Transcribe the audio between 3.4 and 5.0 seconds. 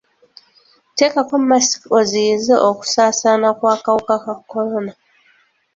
kw'akawuka ka kolona.